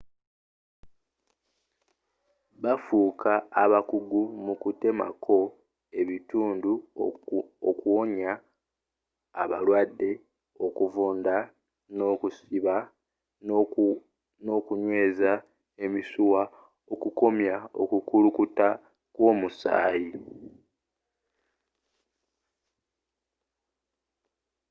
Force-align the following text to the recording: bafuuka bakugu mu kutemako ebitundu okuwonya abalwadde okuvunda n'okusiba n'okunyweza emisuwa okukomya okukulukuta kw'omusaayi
bafuuka 2.63 3.31
bakugu 3.71 4.21
mu 4.45 4.53
kutemako 4.61 5.37
ebitundu 5.99 6.73
okuwonya 7.69 8.31
abalwadde 9.41 10.11
okuvunda 10.65 11.35
n'okusiba 11.95 12.75
n'okunyweza 14.43 15.31
emisuwa 15.83 16.41
okukomya 16.93 17.55
okukulukuta 17.81 18.67
kw'omusaayi 19.13 20.11